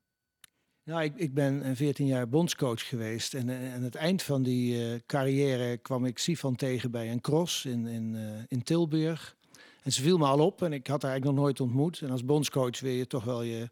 [0.85, 3.35] Nou, ik, ik ben 14 jaar bondscoach geweest.
[3.35, 7.21] En eh, aan het eind van die uh, carrière kwam ik Sifan tegen bij een
[7.21, 9.39] cross in, in, uh, in Tilburg.
[9.83, 12.01] En ze viel me al op en ik had haar eigenlijk nog nooit ontmoet.
[12.01, 13.71] En als bondscoach wil je toch wel je,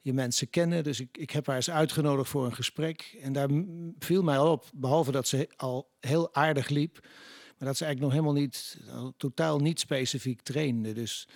[0.00, 0.84] je mensen kennen.
[0.84, 3.18] Dus ik, ik heb haar eens uitgenodigd voor een gesprek.
[3.20, 3.48] En daar
[3.98, 6.98] viel mij al op, behalve dat ze al heel aardig liep.
[7.58, 8.78] Maar dat ze eigenlijk nog helemaal niet,
[9.16, 10.92] totaal niet specifiek trainde.
[10.92, 11.28] Dus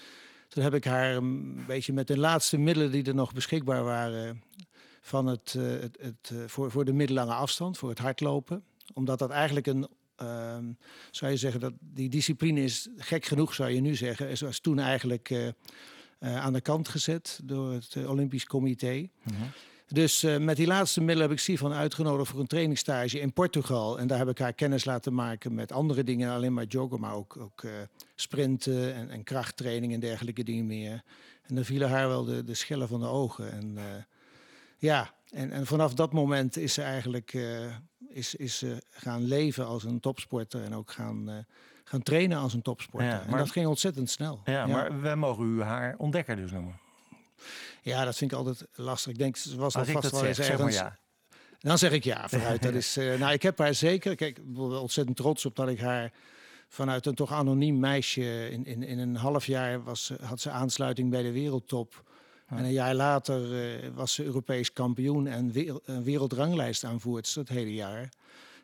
[0.49, 4.43] toen heb ik haar een beetje met de laatste middelen die er nog beschikbaar waren
[5.01, 8.65] van het, uh, het, het uh, voor, voor de middellange afstand, voor het hardlopen.
[8.93, 9.89] Omdat dat eigenlijk een,
[10.23, 10.57] uh,
[11.11, 14.59] zou je zeggen, dat die discipline is gek genoeg, zou je nu zeggen, is was
[14.59, 15.49] toen eigenlijk uh,
[16.19, 18.95] aan de kant gezet door het Olympisch Comité.
[18.95, 19.51] Mm -hmm.
[19.89, 23.99] Dus met die laatste middelen heb ik Sivan uitgenodigd voor een trainingstage in Portugal.
[23.99, 27.15] En daar heb ik haar kennis laten maken met andere dingen, alleen maar joggen, maar
[27.15, 27.65] ook, ook
[28.15, 31.03] sprinten en, en krachttraining en dergelijke dingen meer.
[31.43, 33.53] En dan vielen haar wel de, de schellen van de ogen.
[33.53, 33.79] En
[34.79, 37.37] ja, en, en vanaf dat moment is ze eigenlijk
[38.15, 41.37] is, is ze gaan leven als een topsporter en ook gaan, uh,
[41.85, 43.09] gaan trainen als een topsporter.
[43.09, 44.41] Ja, maar, en dat ging ontzettend snel.
[44.45, 46.79] Ja, ja, maar wij mogen u haar ontdekker dus noemen.
[47.83, 49.13] Ja, dat vind ik altijd lastig.
[49.13, 50.75] Ik denk, ze was al vast wel eens ergens...
[50.75, 50.99] Ja.
[51.59, 52.63] Dan zeg ik ja, vooruit.
[52.73, 54.17] Dat is, uh, nou, ik heb haar zeker.
[54.17, 56.13] Kijk, ik ben ontzettend trots op dat ik haar
[56.69, 61.11] vanuit een toch anoniem meisje in, in, in een half jaar was, had ze aansluiting
[61.11, 62.03] bij de wereldtop
[62.57, 65.53] En een jaar later uh, was ze Europees kampioen en
[66.05, 68.09] wereldranglijst aanvoerster het hele jaar.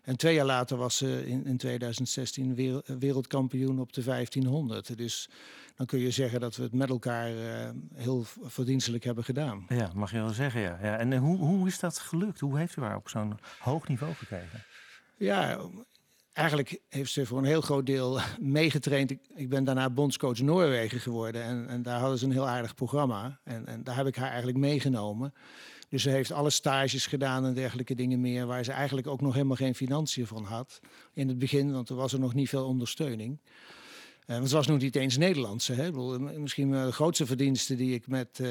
[0.02, 2.54] En twee jaar later was ze in, in 2016
[2.98, 4.96] wereldkampioen op de 1500.
[4.96, 5.28] Dus
[5.76, 9.64] dan kun je zeggen dat we het met elkaar uh, heel verdienstelijk hebben gedaan.
[9.68, 10.78] Ja, mag je wel zeggen, ja.
[10.82, 10.98] ja.
[10.98, 12.40] En hoe, hoe is dat gelukt?
[12.40, 14.64] Hoe heeft u haar op zo'n hoog niveau gekregen?
[15.16, 15.58] Ja,
[16.40, 19.10] eigenlijk heeft ze voor een heel groot deel meegetraind.
[19.10, 21.42] Ik, ik ben daarna bondscoach Noorwegen geworden.
[21.42, 23.40] En, en, daar hadden ze een heel aardig programma.
[23.44, 25.34] En, en daar heb ik haar eigenlijk meegenomen.
[25.88, 29.32] Dus ze heeft alle stages gedaan en dergelijke dingen meer, waar ze eigenlijk ook nog
[29.32, 30.80] helemaal geen financiën van had.
[31.12, 33.38] In het begin, want er was er nog niet veel ondersteuning.
[34.26, 35.72] Uh, want ze was nog niet eens Nederlandse.
[35.72, 35.92] Hè?
[36.38, 38.48] Misschien de grootste verdienste die ik met, uh,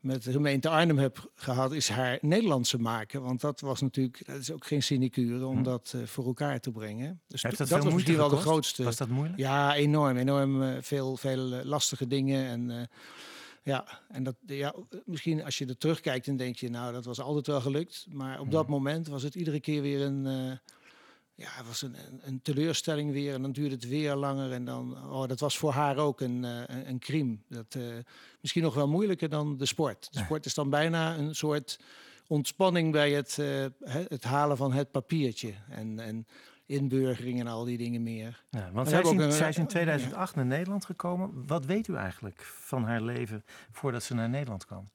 [0.00, 3.22] met de gemeente Arnhem heb gehad, is haar Nederlandse maken.
[3.22, 5.62] Want dat was natuurlijk, dat is ook geen sinecure om hm.
[5.62, 7.20] dat uh, voor elkaar te brengen.
[7.26, 8.84] Dus Heeft dat, dat was misschien wel de grootste.
[8.84, 9.38] Was dat moeilijk?
[9.38, 10.16] Ja, enorm.
[10.16, 12.46] Enorm veel, veel lastige dingen.
[12.46, 12.88] En
[13.62, 17.20] ja, en dat, ja, misschien als je er terugkijkt, dan denk je, nou, dat was
[17.20, 18.06] altijd wel gelukt.
[18.10, 20.58] Maar op dat moment was het iedere keer weer een,
[21.38, 23.34] ja, het was een, een, teleurstelling weer.
[23.34, 24.52] En dan duurde het weer langer.
[24.52, 27.38] En dan, oh, dat was voor haar ook een, uh, een crime.
[27.48, 27.94] Dat, uh,
[28.40, 30.08] misschien nog wel moeilijker dan de sport.
[30.12, 31.80] De sport is dan bijna een soort
[32.26, 33.38] ontspanning bij het,
[34.08, 35.54] het halen van het papiertje.
[35.68, 36.26] En, en
[36.66, 38.44] inburgering en al die dingen meer.
[38.50, 41.46] Ja, want zij is, in, zij is, in, 2008 naar Nederland gekomen.
[41.46, 44.88] Wat weet u eigenlijk van haar leven voordat ze naar Nederland kwam?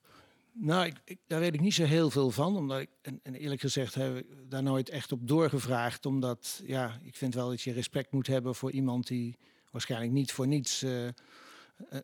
[0.53, 2.55] Nou, ik, ik, daar weet ik niet zo heel veel van.
[2.55, 6.05] Omdat ik, en, en, eerlijk gezegd heb ik daar nooit echt op doorgevraagd.
[6.05, 9.37] Omdat, ja, ik vind wel dat je respect moet hebben voor iemand die
[9.71, 10.83] waarschijnlijk niet voor niets...
[10.83, 11.07] Uh,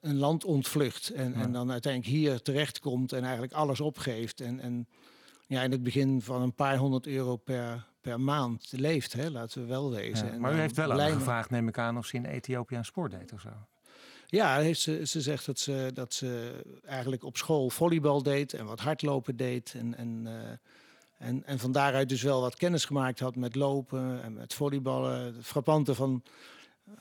[0.01, 4.41] een land ontvlucht en, en dan uiteindelijk hier terechtkomt en eigenlijk alles opgeeft.
[4.41, 4.87] En, en
[5.47, 9.61] ja, in het begin van een paar honderd euro per, per maand leeft, hè, laten
[9.61, 10.39] we wel wezen.
[10.39, 13.11] maar u heeft wel aan gevraagd, neem ik aan, of ze in Ethiopië aan sport
[13.11, 13.49] deed of zo.
[14.31, 18.65] Ja, heeft ze, ze zegt dat ze, dat ze eigenlijk op school volleybal deed en
[18.65, 19.73] wat hardlopen deed.
[19.77, 20.33] En, en, uh,
[21.17, 25.35] en, en van daaruit dus wel wat kennis gemaakt had met lopen en met volleyballen.
[25.35, 26.23] Het frappante van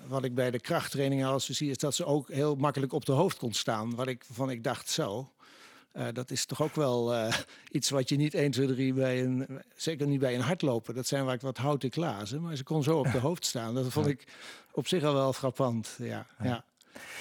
[0.06, 3.12] wat ik bij de krachttrainingen als zie, is dat ze ook heel makkelijk op de
[3.12, 3.94] hoofd kon staan.
[3.94, 5.32] Wat ik, van ik dacht zo.
[5.92, 7.34] Uh, dat is toch ook wel uh,
[7.70, 10.94] iets wat je niet 1, 2, 3 bij een, zeker niet bij een hardlopen.
[10.94, 13.74] Dat zijn waar wat houten klazen, maar ze kon zo op de hoofd staan.
[13.74, 14.24] Dat vond ik
[14.72, 15.96] op zich al wel frappant.
[15.98, 16.64] Ja, ja.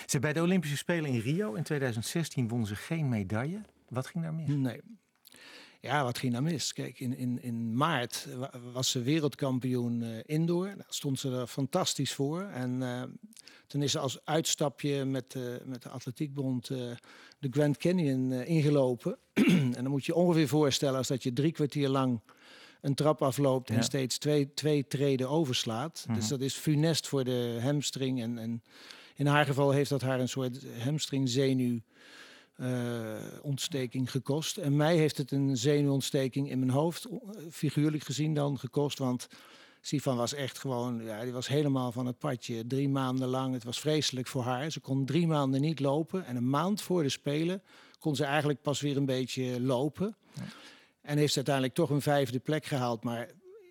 [0.05, 3.61] Ze, bij de Olympische Spelen in Rio in 2016 won ze geen medaille.
[3.89, 4.47] Wat ging daar mis?
[4.47, 4.81] Nee.
[5.81, 6.73] Ja, wat ging daar mis?
[6.73, 8.27] Kijk, in, in, in maart
[8.73, 10.65] was ze wereldkampioen uh, indoor.
[10.65, 12.41] Daar stond ze er fantastisch voor.
[12.41, 13.03] En uh,
[13.67, 16.97] toen is ze als uitstapje met, uh, met de Atletiekbond de
[17.51, 19.17] Grand Canyon ingelopen.
[19.33, 22.21] en dan moet je ongeveer voorstellen als dat je drie kwartier lang
[22.81, 26.05] een trap afloopt en steeds twee, twee treden overslaat.
[26.07, 26.29] Dus mhm.
[26.29, 28.21] dat is funest voor de hamstring.
[28.21, 28.63] En, en
[29.17, 31.79] in haar geval heeft dat haar een soort hamstringzenuw
[32.57, 34.57] uh, ontsteking gekost.
[34.57, 37.17] En mij heeft het een zenuwontsteking in mijn hoofd, eh,
[37.51, 38.97] figuurlijk gezien dan, gekost.
[38.97, 39.27] Want
[39.81, 42.67] Sifan was echt gewoon, ja, die was helemaal van het padje.
[42.67, 44.71] Drie maanden lang, het was vreselijk voor haar.
[44.71, 46.25] Ze kon drie maanden niet lopen.
[46.25, 47.61] En een maand voor de Spelen
[47.99, 50.15] kon ze eigenlijk pas weer een beetje lopen.
[51.01, 53.03] En heeft ze uiteindelijk toch een vijfde plek gehaald.
[53.03, 53.29] Maar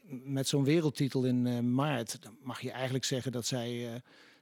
[0.09, 3.73] met zo'n wereldtitel in uh, maart, dan mag je eigenlijk zeggen dat zij...
[3.73, 3.95] Uh,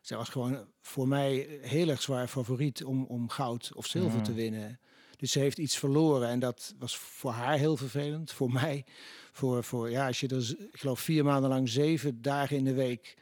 [0.06, 4.30] zij was gewoon voor mij heel erg zwaar favoriet om, om goud of zilver te
[4.30, 4.36] mm.
[4.36, 4.80] winnen.
[5.16, 8.32] Dus ze heeft iets verloren en dat was voor haar heel vervelend.
[8.32, 8.84] Voor mij,
[9.32, 12.74] voor, voor ja, als je er, ik geloof, vier maanden lang, zeven dagen in de
[12.74, 13.16] week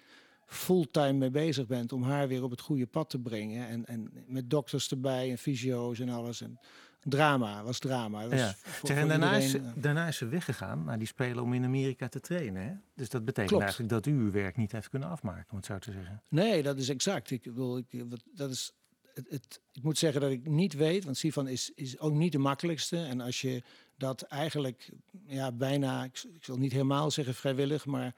[0.46, 3.68] fulltime mee bezig bent om haar weer op het goede pad te brengen.
[3.68, 6.40] En, en met dokters erbij en fysio's en alles.
[6.40, 6.58] En
[7.04, 8.28] drama, was drama.
[8.28, 8.54] Was ja.
[8.82, 12.08] zeg, en daarna, is, eh, daarna is ze weggegaan naar die spelen om in Amerika
[12.08, 12.62] te trainen.
[12.62, 12.72] Hè?
[12.94, 15.78] Dus dat betekent eigenlijk dat u uw werk niet heeft kunnen afmaken, om het zo
[15.78, 16.22] te zeggen.
[16.28, 17.30] Nee, dat is exact.
[17.30, 17.86] Ik, wil, ik,
[18.34, 18.72] dat is,
[19.14, 22.32] het, het, ik moet zeggen dat ik niet weet, want Sifan is, is ook niet
[22.32, 22.96] de makkelijkste.
[22.96, 23.62] En als je
[23.96, 24.90] dat eigenlijk
[25.26, 28.14] ja, bijna, ik, ik wil niet helemaal zeggen vrijwillig, maar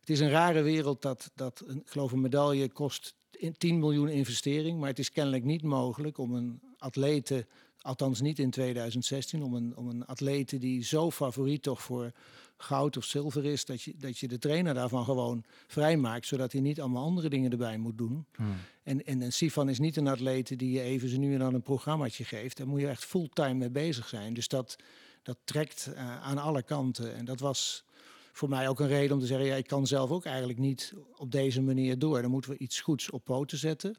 [0.00, 3.14] het is een rare wereld dat, dat ik geloof een medaille kost
[3.58, 4.78] 10 miljoen investering.
[4.78, 7.46] Maar het is kennelijk niet mogelijk om een atlete
[7.82, 12.12] Althans niet in 2016, om een, om een atlete die zo favoriet toch voor
[12.56, 16.60] goud of zilver is, dat je, dat je de trainer daarvan gewoon vrijmaakt, zodat hij
[16.60, 18.26] niet allemaal andere dingen erbij moet doen.
[18.34, 18.54] Hmm.
[18.82, 21.54] En, en, en Sifan is niet een atlete die je even zo nu en dan
[21.54, 22.56] een programmaatje geeft.
[22.56, 24.34] Daar moet je echt fulltime mee bezig zijn.
[24.34, 24.76] Dus dat,
[25.22, 27.14] dat trekt uh, aan alle kanten.
[27.14, 27.84] En dat was
[28.32, 30.94] voor mij ook een reden om te zeggen, ja, ik kan zelf ook eigenlijk niet
[31.16, 32.22] op deze manier door.
[32.22, 33.96] Dan moeten we iets goeds op poten zetten.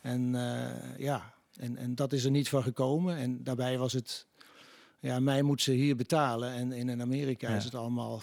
[0.00, 3.16] En uh, ja, en, en dat is er niet van gekomen.
[3.16, 4.26] En daarbij was het,
[4.98, 6.52] ja, mij moet ze hier betalen.
[6.52, 8.20] En, in Amerika is het allemaal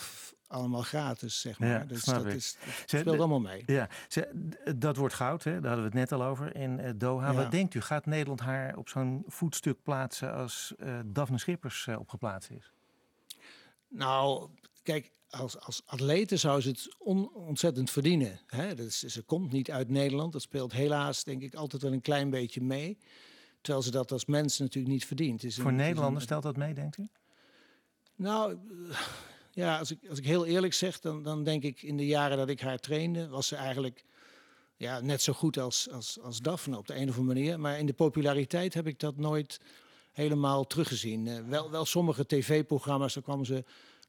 [0.54, 1.70] allemaal gratis, zeg maar.
[1.70, 2.34] Ja, dus dat, ik.
[2.34, 3.64] is, dat speelt allemaal mee.
[3.66, 3.90] Ja,
[4.76, 5.52] dat wordt goud, hè?
[5.52, 7.32] daar hadden we het net al over in eh, Doha.
[7.32, 7.36] Ja.
[7.36, 12.00] Wat denkt u, gaat Nederland haar op zo'n voetstuk plaatsen als eh Daphne Schippers eh,
[12.00, 12.72] opgeplaatst is?
[13.88, 14.50] Nou,
[14.84, 18.40] kijk, als, als atlete zou ze het on- ontzettend verdienen.
[18.48, 18.76] Hè?
[18.76, 20.34] Dat is, ze komt niet uit Nederland.
[20.34, 22.98] Dat speelt helaas, denk ik, altijd wel een klein beetje mee.
[23.62, 25.44] Terwijl ze dat als mens natuurlijk niet verdient.
[25.44, 27.08] Is Voor een- Nederlanders stelt dat mee, denkt u?
[28.16, 28.58] Nou,
[29.52, 32.38] ja, als ik, als ik heel eerlijk zeg, dan, dan denk ik in de jaren
[32.38, 34.04] dat ik haar trainde, was ze eigenlijk
[34.76, 37.60] ja, net zo goed als, als, als Daphne op de een of andere manier.
[37.60, 39.60] Maar in de populariteit heb ik dat nooit
[40.12, 41.28] helemaal teruggezien.
[41.28, 43.64] Eh, wel, wel sommige tv-programma's, dan kwamen ze,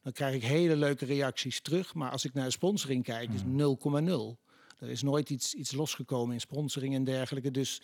[0.05, 1.93] dan krijg ik hele leuke reacties terug.
[1.93, 4.37] Maar als ik naar de sponsoring kijk, is 0,0.
[4.79, 7.51] Er is nooit iets, iets losgekomen in sponsoring en dergelijke.
[7.51, 7.81] Dus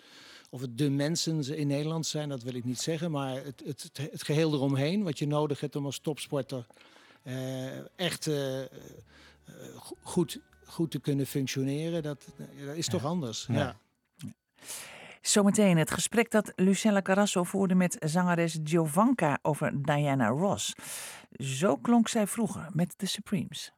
[0.50, 3.12] of het de mensen in Nederland zijn, dat wil ik niet zeggen.
[3.12, 6.66] Maar het, het, het, geheel eromheen, wat je nodig hebt om als topsporter
[7.24, 8.68] eh, echt eh, eh,
[9.76, 12.26] go- goed, goed te kunnen functioneren, dat,
[12.66, 13.46] dat is toch anders.
[13.48, 13.56] Ja.
[13.56, 13.78] Ja.
[15.22, 20.74] Zometeen het gesprek dat Lucella Carrasso voerde met zangeres Giovanka over Diana Ross.
[21.32, 23.74] Zo klonk zij vroeger met de Supremes.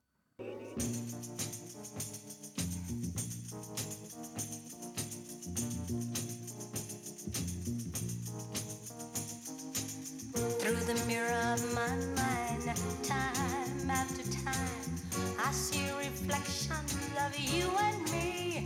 [10.57, 14.95] Through the mirror of my mind, time after time,
[15.37, 18.61] I see reflections of you and me.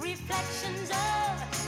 [0.00, 1.59] Reflections of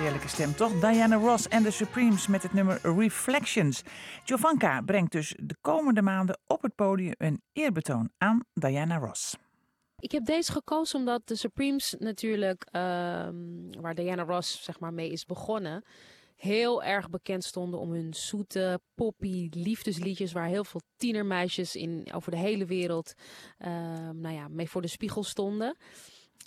[0.00, 0.80] Heerlijke stem toch?
[0.80, 3.82] Diana Ross en de Supremes met het nummer Reflections.
[4.24, 9.36] Giovanka brengt dus de komende maanden op het podium een eerbetoon aan Diana Ross.
[9.98, 13.34] Ik heb deze gekozen omdat de Supremes natuurlijk, ehm,
[13.80, 15.84] waar Diana Ross zeg maar mee is begonnen,
[16.36, 22.30] heel erg bekend stonden om hun zoete, poppy liefdesliedjes, waar heel veel tienermeisjes in, over
[22.30, 23.14] de hele wereld
[23.58, 25.76] ehm, nou ja, mee voor de spiegel stonden.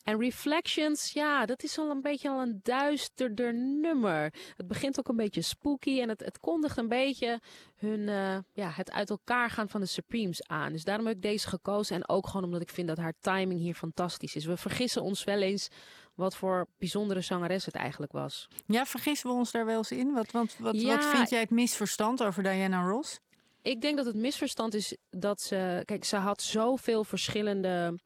[0.04, 4.34] En Reflections, ja, dat is al een beetje al een duisterder nummer.
[4.58, 7.40] Het begint ook een beetje spooky en het, het kondigt een beetje
[7.76, 10.72] hun, eh, ja, het uit elkaar gaan van de Supremes aan.
[10.72, 11.96] Dus daarom heb ik deze gekozen.
[11.96, 14.46] En ook gewoon omdat ik vind dat haar timing hier fantastisch is.
[14.46, 15.68] We vergissen ons wel eens
[16.16, 18.48] wat voor bijzondere zangeres het eigenlijk was.
[18.66, 20.14] Ja, vergissen we ons daar wel eens in?
[20.14, 20.96] Wat, want, wat, Ja.
[20.96, 23.20] wat vind jij het misverstand over Diana Ross?
[23.62, 25.82] Ik denk dat het misverstand is dat ze.
[25.86, 28.00] Kijk, ze had zoveel verschillende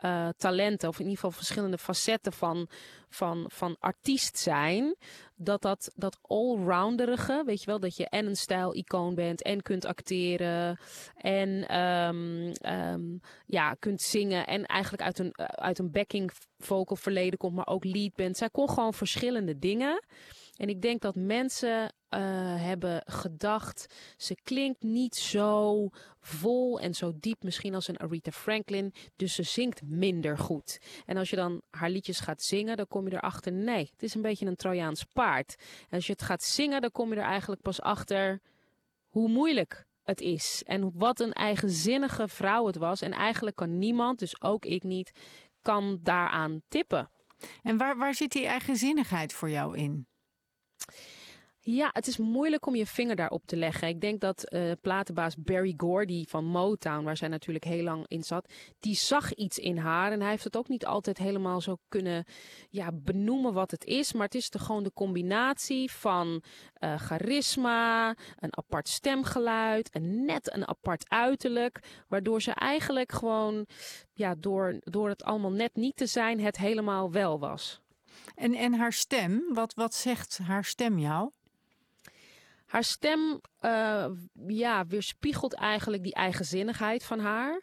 [0.00, 2.68] eh, talenten, of in ieder geval verschillende facetten van,
[3.08, 4.96] van, van artiest zijn.
[5.36, 9.84] Dat dat, dat allrounderige, weet je wel, dat je en een stijl-icoon bent en kunt
[9.84, 10.78] acteren
[11.16, 13.02] en ehm, ehm,
[13.46, 17.84] ja, kunt zingen en eigenlijk uit een, uit een backing vocal verleden komt, maar ook
[17.84, 18.36] lead bent.
[18.36, 20.02] Zij kon gewoon verschillende dingen.
[20.60, 22.20] En ik denk dat mensen eh,
[22.62, 25.88] hebben gedacht, ze klinkt niet zo
[26.20, 30.78] vol en zo diep misschien als een Aretha Franklin, dus ze zingt minder goed.
[31.06, 34.14] En als je dan haar liedjes gaat zingen, dan kom je erachter, nee, het is
[34.14, 35.54] een beetje een Trojaans paard.
[35.90, 38.40] Als je het gaat zingen, dan kom je er eigenlijk pas achter
[39.08, 40.62] hoe moeilijk het is.
[40.66, 43.00] En wat een eigenzinnige vrouw het was.
[43.00, 45.12] En eigenlijk kan niemand, dus ook ik niet,
[45.62, 47.10] kan daaraan tippen.
[47.62, 50.09] En waar, waar zit die eigenzinnigheid voor jou in?
[51.62, 53.88] Ja, het is moeilijk om je vinger daarop te leggen.
[53.88, 58.22] Ik denk dat eh, platenbaas Barry Gordy van Motown, waar zij natuurlijk heel lang in
[58.22, 60.12] zat, die zag iets in haar.
[60.12, 62.24] En hij heeft het ook niet altijd helemaal zo kunnen
[62.70, 64.12] ja, benoemen wat het is.
[64.12, 70.54] Maar het is de, gewoon de combinatie van eh, charisma, een apart stemgeluid, en net
[70.54, 71.80] een apart uiterlijk.
[72.08, 73.66] Waardoor ze eigenlijk gewoon,
[74.12, 77.80] ja, door, door het allemaal net niet te zijn, het helemaal wel was.
[78.40, 81.30] En, en haar stem, wat, wat zegt haar stem jou?
[82.66, 84.06] Haar stem eh,
[84.46, 87.62] ja, weerspiegelt eigenlijk die eigenzinnigheid van haar.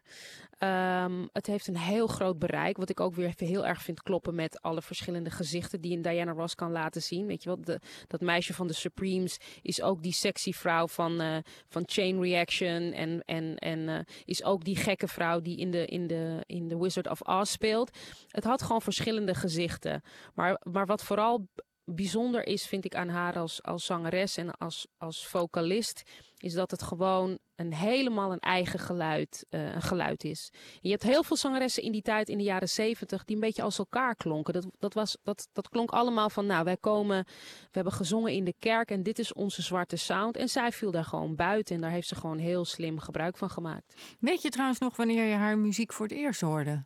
[0.58, 4.36] Ehm, het heeft een heel groot bereik, wat ik ook weer heel erg vind kloppen
[4.36, 7.26] met alle verschillende gezichten die een Diana Ross kan laten zien.
[7.26, 11.22] Weet je wel, de, dat meisje van de Supremes is ook die sexy vrouw van,
[11.22, 15.72] eh, van Chain Reaction en, en, en eh, is ook die gekke vrouw die in
[15.72, 17.98] de, in, de, in The Wizard of Oz speelt.
[18.28, 20.02] Het had gewoon verschillende gezichten.
[20.34, 21.48] Maar, maar wat vooral
[21.95, 26.04] bijzonder is, vind ik aan haar als, als zangeres en als, als vocalist,
[26.38, 30.52] is dat het gewoon een helemaal een eigen geluid, uh, een geluid is.
[30.82, 33.62] je hebt heel veel zangeressen in die tijd, in de jaren zeventig, die een beetje
[33.62, 34.54] als elkaar klonken.
[34.54, 37.23] Dat, dat, was, dat, dat klonk allemaal van, nou, wij komen,
[37.62, 40.38] we hebben gezongen in de kerk en dit is onze zwarte sound.
[40.38, 43.50] En zij viel daar gewoon buiten en daar heeft ze gewoon heel slim gebruik van
[43.50, 43.93] gemaakt.
[44.19, 46.86] Weet je trouwens nog wanneer je haar muziek voor het eerst hoorde?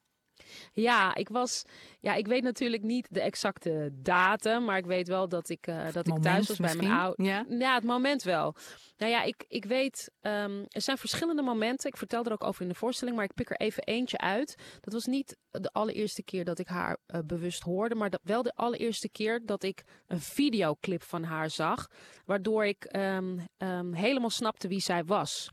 [0.74, 1.64] Ja, ik was.
[2.00, 5.92] Ja, ik weet natuurlijk niet de exacte datum, maar ik weet wel dat ik, uh,
[5.92, 7.28] dat ik thuis was bij mijn ouders.
[7.28, 7.46] Ja?
[7.50, 8.56] ja, het moment wel.
[8.98, 11.90] Nou ja, ik, ik weet, um, er zijn verschillende momenten.
[11.90, 14.56] Ik vertel er ook over in de voorstelling, maar ik pik er even eentje uit.
[14.82, 18.44] Dat was niet de allereerste keer dat ik haar uh, bewust hoorde, maar dat, wel
[18.44, 21.88] de allereerste keer dat ik een videoclip van haar zag,
[22.26, 25.50] waardoor ik um, um, helemaal snapte wie zij was.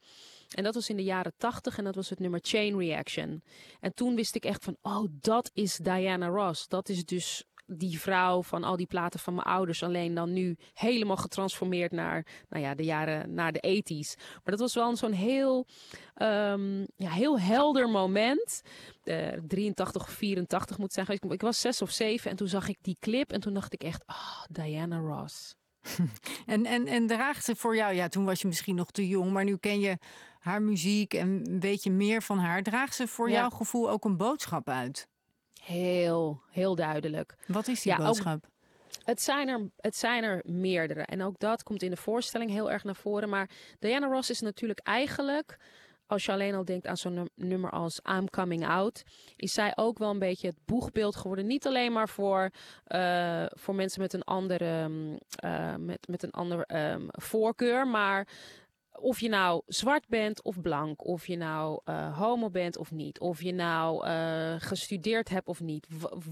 [0.54, 3.42] En dat was in de jaren tachtig en dat was het nummer Chain Reaction.
[3.80, 6.68] En toen wist ik echt van, oh, dat is Diana Ross.
[6.68, 9.82] Dat is dus die vrouw van al die platen van mijn ouders.
[9.82, 14.16] Alleen dan nu helemaal getransformeerd naar, nou ja, de jaren, naar de 80s.
[14.16, 15.66] Maar dat was wel zo'n heel,
[16.22, 18.62] um, ja, heel helder moment.
[19.04, 21.14] Uh, 83 of 84 moet zeggen.
[21.14, 23.72] Ik, ik was zes of zeven en toen zag ik die clip en toen dacht
[23.72, 25.54] ik echt, oh, Diana Ross.
[26.46, 29.32] en, en, en draagt ze voor jou, ja, toen was je misschien nog te jong,
[29.32, 29.98] maar nu ken je
[30.38, 32.62] haar muziek en weet je meer van haar.
[32.62, 35.08] Draagt ze voor jouw gevoel ook een boodschap uit?
[35.62, 37.34] Heel, heel duidelijk.
[37.46, 38.46] Wat is die boodschap?
[39.04, 41.02] het zijn, er, het zijn er meerdere.
[41.02, 43.28] En ook dat komt in de voorstelling heel erg naar voren.
[43.28, 45.58] Maar Diana Ross is natuurlijk eigenlijk
[46.08, 49.02] als je alleen al denkt aan zo'n nummer als I'm Coming Out,
[49.36, 51.46] is zij ook wel een beetje het boegbeeld geworden.
[51.46, 52.50] Niet alleen maar voor,
[52.88, 54.90] uh, voor mensen met een andere,
[55.44, 58.28] uh, met, met een ander um, voorkeur, maar
[59.00, 63.20] of je nou zwart bent of blank, of je nou uh, homo bent of niet,
[63.20, 65.86] of je nou uh, gestudeerd hebt of niet,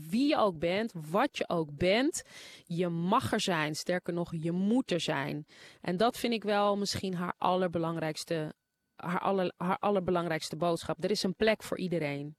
[0.08, 2.22] wie je ook bent, wat je ook bent,
[2.64, 3.74] je mag er zijn.
[3.74, 5.46] Sterker nog, je moet er zijn.
[5.80, 8.54] En dat vind ik wel misschien haar allerbelangrijkste,
[8.96, 11.04] haar, aller, haar allerbelangrijkste boodschap.
[11.04, 12.36] Er is een plek voor iedereen.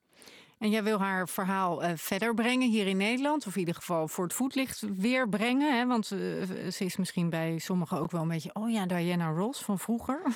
[0.58, 4.08] En jij wil haar verhaal uh, verder brengen hier in Nederland, of in ieder geval
[4.08, 5.78] voor het voetlicht weer brengen.
[5.78, 5.86] Hè?
[5.86, 6.20] Want uh,
[6.72, 10.22] ze is misschien bij sommigen ook wel een beetje, oh ja, Diana Ross van vroeger.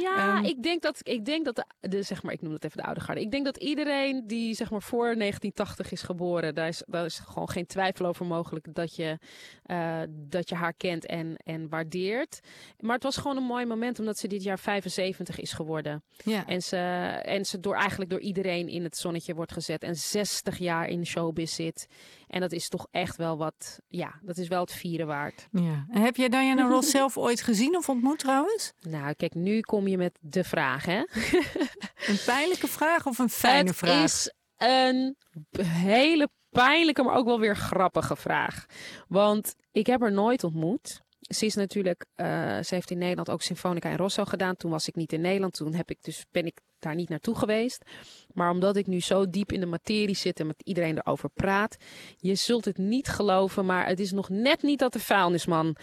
[0.00, 2.64] Ja, um, ik denk dat, ik denk dat de, de, zeg maar, ik noem dat
[2.64, 3.20] even de oude garde.
[3.20, 7.18] Ik denk dat iedereen die zeg maar voor 1980 is geboren, daar is, daar is
[7.18, 9.18] gewoon geen twijfel over mogelijk dat je,
[9.66, 12.40] uh, dat je haar kent en, en waardeert.
[12.80, 16.02] Maar het was gewoon een mooi moment, omdat ze dit jaar 75 is geworden.
[16.24, 16.46] Ja.
[16.46, 16.76] En, ze,
[17.22, 21.06] en ze door eigenlijk door iedereen in het zonnetje wordt gezet en 60 jaar in
[21.06, 21.86] showbiz zit.
[22.26, 25.48] En dat is toch echt wel wat, ja, dat is wel het vieren waard.
[25.50, 25.86] Ja.
[25.90, 28.72] En heb jij Diana Ross zelf ooit gezien of ontmoet trouwens?
[28.80, 30.98] Nou, kijk, nu kom je met de vraag, hè?
[32.10, 34.00] een pijnlijke vraag of een fijne het vraag?
[34.00, 35.16] Het is een
[35.60, 38.66] hele pijnlijke, maar ook wel weer grappige vraag.
[39.08, 41.00] Want ik heb haar nooit ontmoet.
[41.20, 42.26] Ze is natuurlijk, uh,
[42.62, 44.56] ze heeft in Nederland ook Symfonica in Rosso gedaan.
[44.56, 45.54] Toen was ik niet in Nederland.
[45.54, 47.84] Toen heb ik dus, ben ik daar niet naartoe geweest.
[48.32, 51.76] Maar omdat ik nu zo diep in de materie zit en met iedereen erover praat,
[52.16, 55.76] je zult het niet geloven, maar het is nog net niet dat de vuilnisman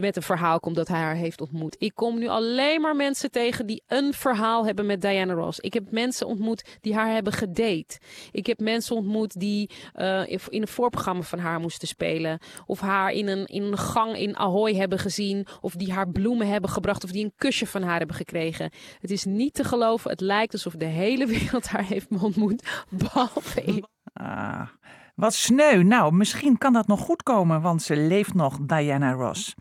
[0.00, 1.76] met een verhaal komt dat hij haar heeft ontmoet.
[1.78, 5.58] Ik kom nu alleen maar mensen tegen die een verhaal hebben met Diana Ross.
[5.58, 7.98] Ik heb mensen ontmoet die haar hebben gedate.
[8.32, 12.38] Ik heb mensen ontmoet die uh, in een voorprogramma van haar moesten spelen.
[12.66, 15.46] Of haar in een, in een gang in Ahoy hebben gezien.
[15.60, 17.04] Of die haar bloemen hebben gebracht.
[17.04, 18.70] Of die een kusje van haar hebben gekregen.
[19.00, 20.10] Het is niet te geloven.
[20.10, 22.84] Het lijkt alsof de hele wereld haar heeft ontmoet.
[22.90, 23.88] Behalve.
[24.12, 24.68] Ah,
[25.14, 25.82] wat sneu.
[25.82, 29.54] Nou, misschien kan dat nog goed komen, want ze leeft nog, Diana Ross.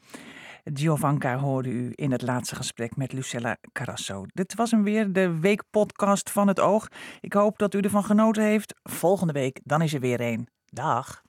[0.74, 4.26] Giovanka hoorde u in het laatste gesprek met Lucella Carasso.
[4.28, 6.88] Dit was hem weer, de weekpodcast van het oog.
[7.22, 8.74] Ik hoop dat u ervan genoten heeft.
[8.84, 10.48] Volgende week, dan is er weer één.
[10.66, 11.26] Dag.